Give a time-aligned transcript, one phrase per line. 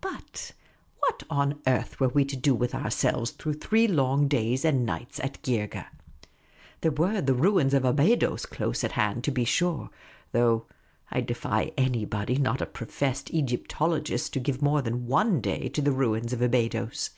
[0.00, 0.52] But
[1.00, 4.86] what on earth were we to do with our selves through three long days and
[4.86, 5.88] nights at Geergeh?
[6.82, 9.90] There were the ruins of Abydos close at hand, to be sure;
[10.30, 10.66] though
[11.10, 15.90] I defy anybody not a professed Egyptologist to give more than one day to the
[15.90, 17.10] ruins of Abydos.